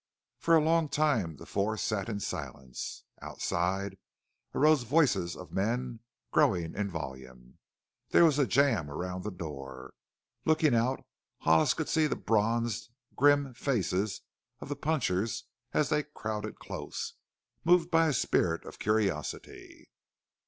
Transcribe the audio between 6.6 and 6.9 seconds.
in